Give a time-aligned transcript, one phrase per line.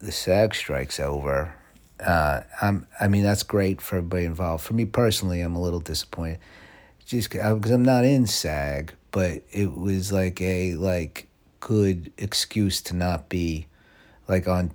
[0.00, 1.54] the SAG strike's over.
[2.00, 4.64] Uh, I'm, I mean, that's great for everybody involved.
[4.64, 6.38] For me personally, I'm a little disappointed,
[7.04, 11.28] just because I'm not in SAG, but it was like a like
[11.60, 13.66] good excuse to not be
[14.28, 14.72] like on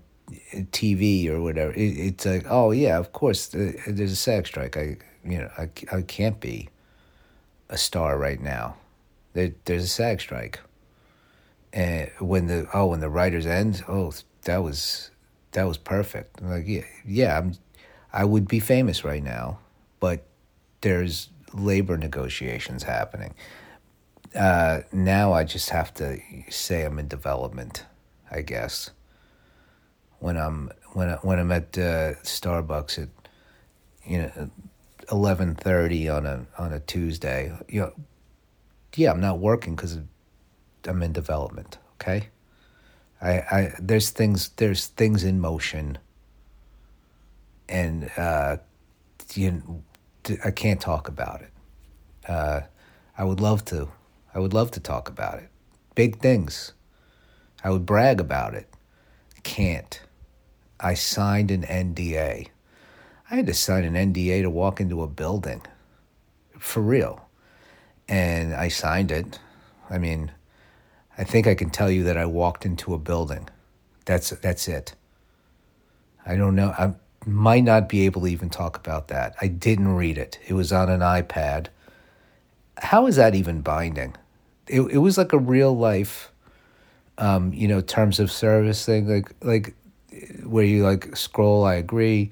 [0.72, 1.71] TV or whatever.
[1.71, 4.76] It, it's like, oh yeah, of course, there's a SAG strike.
[4.76, 6.69] I, you know, I, I can't be
[7.69, 8.76] a star right now.
[9.31, 10.60] There, there's a SAG strike,
[11.71, 14.12] and when the oh when the writers end, oh
[14.44, 15.10] that was
[15.54, 16.41] that was perfect.
[16.41, 17.54] I'm like yeah, yeah, I'm,
[18.12, 19.60] I would be famous right now,
[20.00, 20.26] but
[20.82, 23.34] there's labor negotiations happening.
[24.36, 26.20] Uh, now I just have to
[26.50, 27.86] say I'm in development,
[28.32, 28.90] I guess.
[30.20, 33.10] When I'm when I, when I'm at uh, Starbucks at
[34.05, 34.49] you know
[35.12, 37.94] eleven thirty on a on a Tuesday, you know,
[38.96, 39.99] yeah, I'm not working because
[40.85, 41.77] I'm in development.
[41.96, 42.30] Okay,
[43.23, 45.98] I I there's things there's things in motion,
[47.70, 48.57] and uh,
[49.34, 49.84] you
[50.43, 51.51] I can't talk about it.
[52.27, 52.62] Uh,
[53.18, 53.90] I would love to.
[54.35, 55.49] I would love to talk about it.
[55.96, 56.74] Big things.
[57.63, 58.68] I would brag about it.
[59.44, 60.01] Can't.
[60.79, 62.48] I signed an NDA.
[63.32, 65.61] I had to sign an NDA to walk into a building.
[66.59, 67.27] For real.
[68.09, 69.39] And I signed it.
[69.89, 70.31] I mean,
[71.17, 73.50] I think I can tell you that I walked into a building.
[74.06, 74.95] That's that's it.
[76.25, 76.69] I don't know.
[76.78, 76.94] I
[77.25, 79.36] might not be able to even talk about that.
[79.41, 80.39] I didn't read it.
[80.47, 81.67] It was on an iPad.
[82.78, 84.16] How is that even binding?
[84.67, 86.31] it, it was like a real life
[87.17, 89.75] um, you know, terms of service thing, like like
[90.44, 92.31] where you like scroll, I agree,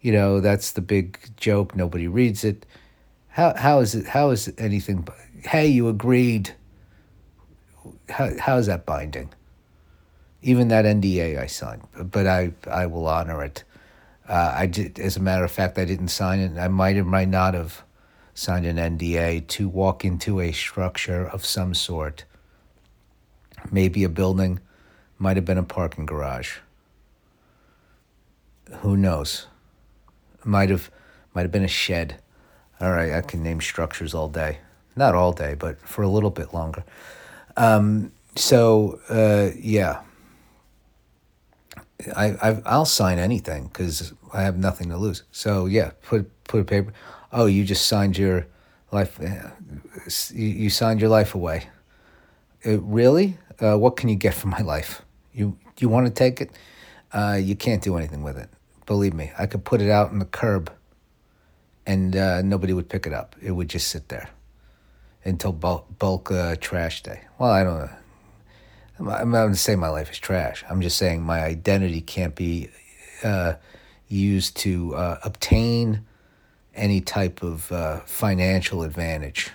[0.00, 1.74] you know, that's the big joke.
[1.74, 2.64] Nobody reads it.
[3.28, 4.06] How how is it?
[4.06, 5.06] How is it anything?
[5.44, 6.54] Hey, you agreed.
[8.08, 9.30] How how is that binding?
[10.42, 13.64] Even that NDA I signed, but I I will honor it.
[14.28, 16.56] Uh, I did, as a matter of fact, I didn't sign it.
[16.56, 17.82] I might or might not have
[18.32, 22.24] signed an NDA to walk into a structure of some sort.
[23.72, 24.60] Maybe a building,
[25.18, 26.58] might have been a parking garage.
[28.78, 29.46] Who knows?
[30.44, 30.90] Might have
[31.34, 32.20] might have been a shed.
[32.80, 34.58] All right, I can name structures all day.
[34.96, 36.84] Not all day, but for a little bit longer.
[37.56, 40.02] Um, so uh, yeah,
[42.16, 45.24] I, I I'll sign anything because I have nothing to lose.
[45.32, 46.92] So yeah, put put a paper
[47.32, 48.46] oh, you just signed your
[48.92, 49.18] life,
[50.32, 51.68] you signed your life away.
[52.64, 53.38] Uh, really?
[53.60, 55.02] Uh, what can you get from my life?
[55.32, 56.50] You you want to take it?
[57.12, 58.48] Uh, you can't do anything with it.
[58.86, 60.72] Believe me, I could put it out on the curb,
[61.86, 63.36] and uh, nobody would pick it up.
[63.40, 64.28] It would just sit there
[65.24, 67.20] until bulk, bulk uh, trash day.
[67.38, 67.90] Well, I don't know.
[68.98, 70.62] I'm not going to say my life is trash.
[70.68, 72.68] I'm just saying my identity can't be
[73.22, 73.54] uh,
[74.08, 74.92] used to
[75.24, 76.04] obtain
[76.74, 79.50] any type of uh, financial advantage.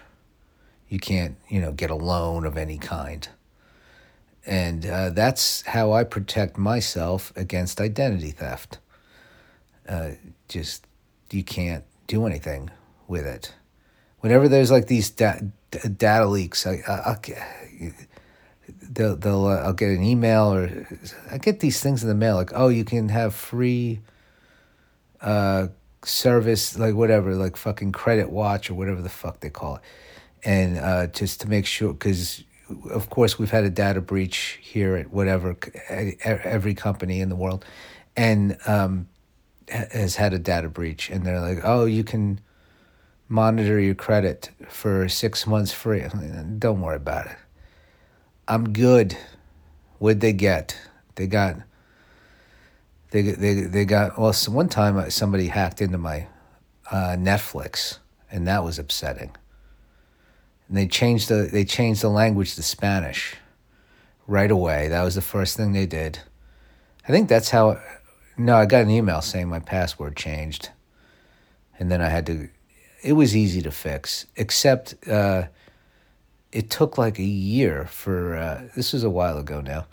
[0.90, 3.28] You can't, you know, get a loan of any kind.
[4.46, 8.80] And uh, that's how I protect myself against identity theft.
[9.88, 10.12] Uh,
[10.48, 10.86] just,
[11.32, 12.70] you can't do anything
[13.08, 13.54] with it.
[14.26, 17.16] Whenever there's like these da- data leaks, I, I,
[17.80, 17.92] will
[18.82, 20.88] they'll, they'll uh, I'll get an email or
[21.30, 24.00] I get these things in the mail like, oh, you can have free
[25.22, 25.68] uh,
[26.04, 29.82] service, like whatever, like fucking credit watch or whatever the fuck they call it.
[30.44, 32.44] And uh, just to make sure, because
[32.90, 35.56] of course we've had a data breach here at whatever,
[35.88, 37.64] every company in the world,
[38.18, 39.08] and um,
[39.70, 41.12] has had a data breach.
[41.12, 42.40] And they're like, oh, you can
[43.28, 46.04] monitor your credit for six months free.
[46.60, 47.38] Don't worry about it.
[48.48, 49.18] I'm good.
[50.00, 50.78] What'd they get?
[51.16, 51.58] They got
[53.12, 54.34] they they they got well.
[54.50, 56.28] One time uh, somebody hacked into my
[56.92, 58.00] uh, Netflix,
[58.32, 59.32] and that was upsetting.
[60.68, 63.36] And they changed the they changed the language to Spanish
[64.28, 64.90] right away.
[64.90, 66.20] That was the first thing they did.
[67.08, 67.80] I think that's how.
[68.38, 70.70] No, I got an email saying my password changed,
[71.80, 72.50] and then I had to.
[73.06, 75.44] It was easy to fix, except uh,
[76.52, 78.36] it took like a year for.
[78.36, 79.86] Uh, this was a while ago now,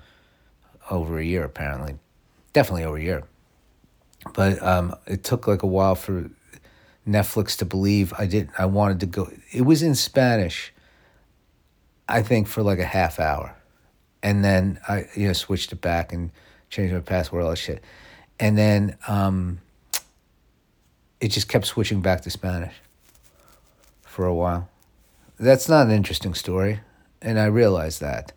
[0.91, 1.99] over a year apparently
[2.53, 3.25] definitely over a year.
[4.35, 6.31] But um, it took like a while for
[7.09, 8.51] Netflix to believe I did.
[8.59, 9.31] I wanted to go.
[9.51, 10.73] It was in Spanish.
[12.09, 13.57] I think for like a half hour,
[14.23, 16.31] and then I you know switched it back and
[16.71, 17.83] changed my password all that shit,
[18.39, 19.61] and then um,
[21.21, 22.75] it just kept switching back to Spanish
[24.13, 24.69] for a while.
[25.39, 26.81] That's not an interesting story,
[27.21, 28.33] and I realized that.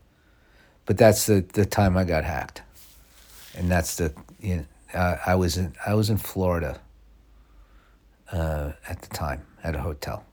[0.86, 2.62] But that's the the time I got hacked
[3.58, 6.80] and that's the You know, uh, I was in I was in Florida
[8.32, 10.26] uh, at the time at a hotel.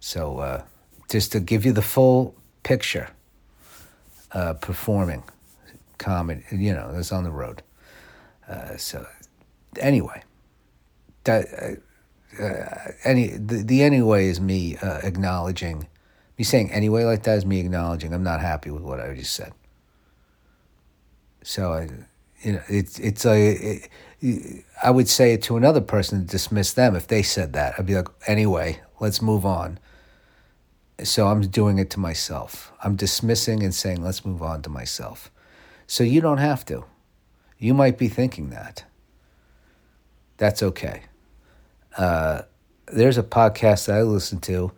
[0.00, 0.62] So uh,
[1.10, 3.08] just to give you the full picture,
[4.32, 5.22] uh, performing
[5.98, 7.62] comedy, you know, was on the road.
[8.48, 9.06] Uh, so
[9.78, 10.22] anyway,
[11.24, 11.46] that
[12.38, 15.88] uh, any the, the anyway is me uh, acknowledging,
[16.38, 19.34] me saying anyway like that is me acknowledging I'm not happy with what I just
[19.34, 19.52] said.
[21.42, 21.88] So I,
[22.42, 23.80] you know, it's it's a.
[24.22, 27.74] It, I would say it to another person to dismiss them if they said that.
[27.78, 29.78] I'd be like, anyway, let's move on.
[31.02, 32.70] So I'm doing it to myself.
[32.84, 35.30] I'm dismissing and saying, let's move on to myself.
[35.86, 36.84] So you don't have to.
[37.58, 38.84] You might be thinking that.
[40.36, 41.02] That's okay.
[41.96, 42.42] Uh,
[42.92, 44.72] there's a podcast that I listen to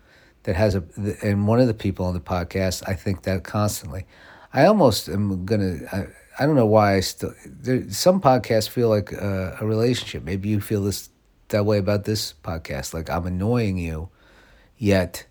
[0.44, 0.82] that has a,
[1.23, 4.06] and one of the people on the podcast, I think that constantly.
[4.53, 5.79] I almost am gonna.
[5.93, 6.06] I,
[6.38, 7.35] I don't know why I still.
[7.47, 10.25] There, some podcasts feel like a, a relationship.
[10.25, 11.11] Maybe you feel this
[11.49, 12.93] that way about this podcast.
[12.93, 14.11] Like I'm annoying you,
[14.76, 15.26] yet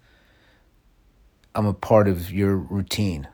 [1.53, 3.27] I'm a part of your routine,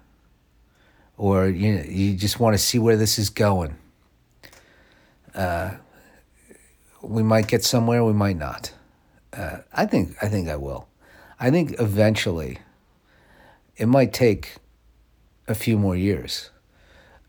[1.17, 3.77] or you you just want to see where this is going.
[5.33, 5.75] Uh,
[7.07, 8.73] we might get somewhere, we might not.
[9.33, 10.87] Uh, I think I think I will.
[11.39, 12.59] I think eventually,
[13.75, 14.55] it might take
[15.47, 16.49] a few more years.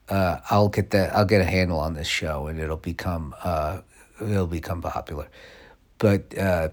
[0.09, 1.15] Uh, I'll get that.
[1.15, 3.81] I'll get a handle on this show, and it'll become uh,
[4.21, 5.29] it'll become popular.
[5.99, 6.71] But uh,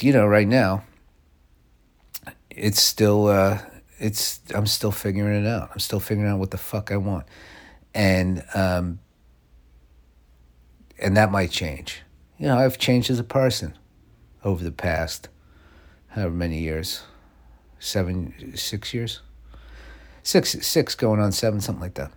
[0.00, 0.84] you know, right now,
[2.48, 3.58] it's still uh,
[3.98, 5.70] it's I'm still figuring it out.
[5.72, 7.26] I'm still figuring out what the fuck I want,
[7.94, 9.00] and um,
[10.98, 12.02] and that might change.
[12.40, 13.76] You know, I've changed as a person
[14.42, 15.28] over the past
[16.08, 17.02] however many years,
[17.78, 19.20] seven, six years,
[20.22, 22.10] six, six going on seven, something like that.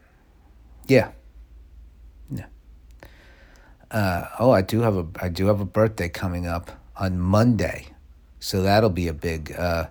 [0.88, 1.12] Yeah.
[2.32, 2.46] Yeah.
[3.92, 7.88] Uh, oh, I do have a I do have a birthday coming up on Monday,
[8.40, 9.52] so that'll be a big.
[9.52, 9.88] Uh,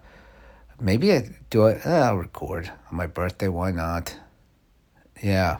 [0.81, 1.67] maybe I do.
[1.67, 3.49] I, I'll record on my birthday.
[3.49, 4.17] Why not?
[5.23, 5.59] Yeah.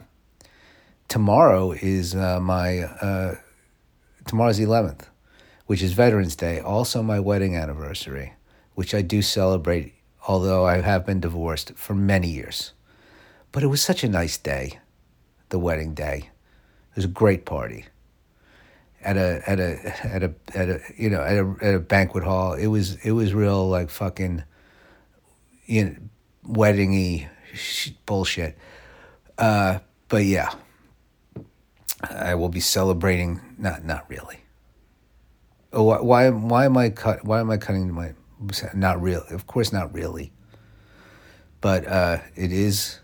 [1.09, 3.35] Tomorrow is uh, my uh,
[4.27, 5.09] tomorrow's the eleventh,
[5.67, 6.61] which is Veterans Day.
[6.61, 8.35] Also, my wedding anniversary,
[8.75, 9.95] which I do celebrate.
[10.29, 12.73] Although I have been divorced for many years,
[13.51, 14.79] but it was such a nice day
[15.49, 16.31] the wedding day.
[16.91, 17.87] It was a great party
[19.05, 22.25] at a at a at a at a you know at a at a banquet
[22.25, 22.55] hall.
[22.55, 24.45] It was it was real like fucking
[25.67, 25.97] you know
[26.49, 27.29] weddingy
[28.07, 28.57] bullshit.
[29.39, 30.53] Uh, but yeah,
[32.03, 33.41] I will be celebrating.
[33.59, 34.41] Not not really.
[35.73, 37.25] Oh, why why, am I cut?
[37.25, 38.15] Why am I cutting my?
[38.75, 39.25] Not real.
[39.31, 40.33] Of course, not really.
[41.61, 43.01] But uh, it is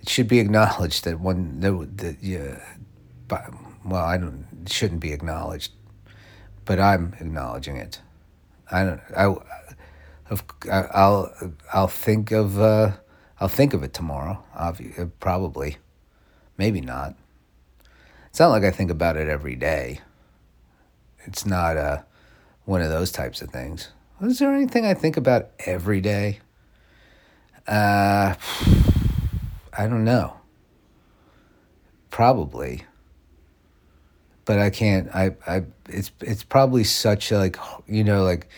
[0.00, 2.58] it should be acknowledged that one that, that yeah,
[3.28, 3.42] but,
[3.84, 5.72] well, I don't it shouldn't be acknowledged,
[6.64, 8.00] but I'm acknowledging it.
[8.70, 9.00] I don't.
[9.16, 9.34] I,
[10.30, 11.30] Of, I'll
[11.74, 12.92] I'll think of uh,
[13.38, 14.42] I'll think of it tomorrow.
[14.56, 15.76] Obviously, probably,
[16.56, 17.16] maybe not.
[18.32, 20.00] It's not like I think about it every day.
[21.26, 21.98] It's not uh,
[22.64, 23.90] one of those types of things.
[24.22, 26.40] Is there anything I think about every day?
[27.68, 28.34] Uh,
[29.76, 30.38] I don't know.
[32.08, 32.86] Probably.
[34.46, 38.48] But I can't I I it's it's probably such a like you know like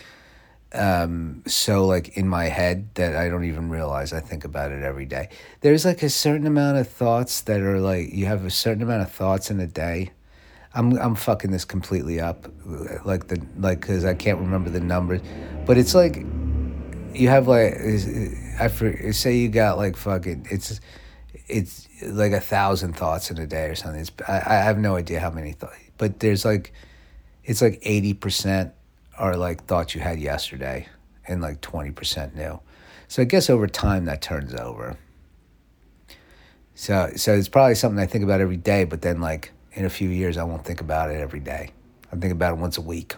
[0.75, 4.83] um so like in my head that I don't even realize I think about it
[4.83, 5.29] every day.
[5.61, 9.03] There's like a certain amount of thoughts that are like you have a certain amount
[9.03, 10.11] of thoughts in a day.
[10.75, 12.49] I'm I'm fucking this completely up
[13.05, 15.21] like the like cuz I can't remember the numbers.
[15.67, 16.25] But it's like
[17.15, 17.75] you have like
[18.59, 20.81] I for, say you got like fucking it's
[21.47, 24.01] it's like a thousand thoughts in a day or something.
[24.01, 26.73] It's, I, I have no idea how many thoughts, but there's like,
[27.45, 28.73] it's like 80%
[29.19, 30.89] are like thoughts you had yesterday
[31.27, 32.61] and like 20% new.
[33.09, 34.97] So I guess over time that turns over.
[36.75, 39.91] So, so it's probably something I think about every day, but then like in a
[39.91, 41.71] few years, I won't think about it every day.
[42.13, 43.15] I think about it once a week.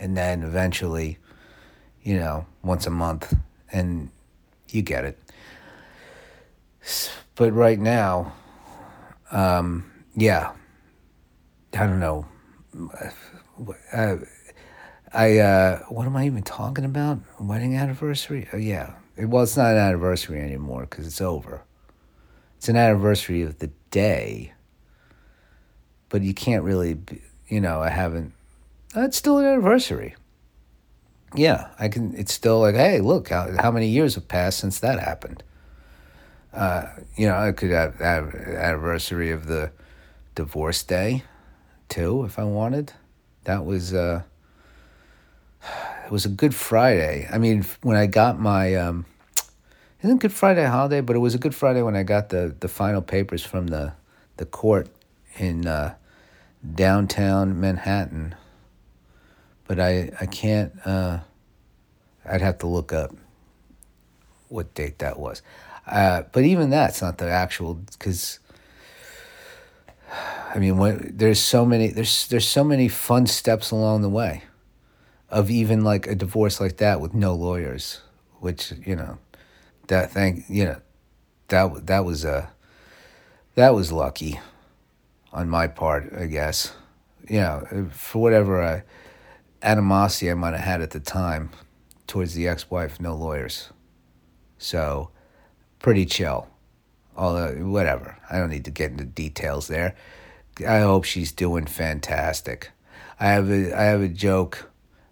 [0.00, 1.18] And then eventually,
[2.02, 3.34] you know, once a month
[3.72, 4.10] and
[4.70, 5.18] you get it
[7.34, 8.32] but right now,
[9.30, 10.52] um, yeah,
[11.74, 12.26] I don't know.
[13.92, 14.16] Uh,
[15.12, 17.18] I uh, what am I even talking about?
[17.40, 18.48] Wedding anniversary?
[18.52, 18.94] Oh, yeah.
[19.16, 21.62] Well, it's not an anniversary anymore because it's over.
[22.56, 24.52] It's an anniversary of the day,
[26.08, 27.80] but you can't really, be, you know.
[27.80, 28.32] I haven't.
[28.96, 30.14] Uh, it's still an anniversary.
[31.34, 32.14] Yeah, I can.
[32.16, 35.42] It's still like, hey, look how how many years have passed since that happened
[36.52, 36.86] uh,
[37.16, 39.70] you know, I could have, have anniversary of the
[40.34, 41.24] divorce day,
[41.88, 42.92] too, if I wanted.
[43.44, 44.22] That was uh,
[46.04, 47.28] it was a Good Friday.
[47.30, 49.06] I mean, when I got my um,
[50.02, 52.54] isn't Good Friday a holiday, but it was a Good Friday when I got the
[52.60, 53.92] the final papers from the
[54.36, 54.88] the court
[55.36, 55.94] in uh,
[56.74, 58.34] downtown Manhattan.
[59.66, 60.72] But I I can't.
[60.84, 61.20] Uh,
[62.24, 63.14] I'd have to look up
[64.48, 65.42] what date that was.
[65.86, 68.38] Uh, but even that's not the actual because.
[70.54, 74.44] I mean, when, there's so many there's there's so many fun steps along the way,
[75.30, 78.00] of even like a divorce like that with no lawyers,
[78.40, 79.18] which you know,
[79.88, 80.80] that thing you know,
[81.48, 82.46] that that was a, uh,
[83.54, 84.40] that was lucky,
[85.32, 86.72] on my part, I guess,
[87.28, 88.80] you know, for whatever uh,
[89.62, 91.50] animosity I might have had at the time,
[92.06, 93.70] towards the ex-wife, no lawyers,
[94.58, 95.10] so,
[95.78, 96.48] pretty chill.
[97.16, 99.94] Although whatever, I don't need to get into details there.
[100.66, 102.70] I hope she's doing fantastic.
[103.20, 104.67] I have a I have a joke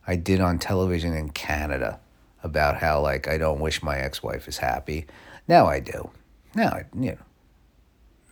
[0.06, 2.00] I did on television in Canada
[2.42, 5.06] about how like I don't wish my ex-wife is happy.
[5.48, 6.10] Now I do.
[6.54, 7.18] Now I, you know.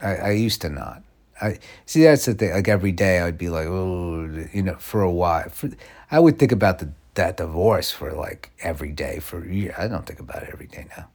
[0.00, 1.02] I, I used to not.
[1.40, 2.52] I see that's the thing.
[2.52, 5.48] Like every day, I'd be like, oh, you know, for a while.
[5.48, 5.70] For,
[6.10, 9.74] I would think about the that divorce for like every day for a year.
[9.78, 11.08] I don't think about it every day now.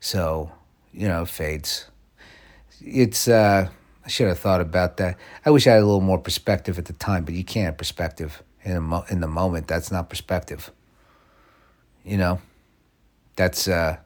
[0.00, 0.52] So,
[0.92, 1.86] you know, it fades.
[2.80, 3.68] It's uh
[4.04, 5.16] I should have thought about that.
[5.44, 8.42] I wish I had a little more perspective at the time, but you can't perspective
[8.64, 9.66] in mo- in the moment.
[9.66, 10.70] That's not perspective.
[12.04, 12.40] You know,
[13.36, 13.98] that's uh,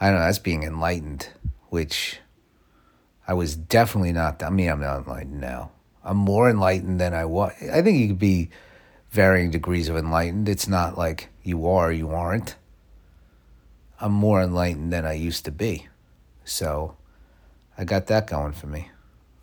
[0.00, 0.26] I don't know.
[0.26, 1.28] That's being enlightened,
[1.68, 2.18] which
[3.26, 4.42] I was definitely not.
[4.42, 5.70] I mean, I'm not enlightened now.
[6.04, 7.52] I'm more enlightened than I was.
[7.72, 8.50] I think you could be
[9.10, 10.48] varying degrees of enlightened.
[10.48, 12.56] It's not like you are, you aren't.
[14.00, 15.86] I'm more enlightened than I used to be.
[16.44, 16.96] So
[17.78, 18.90] I got that going for me.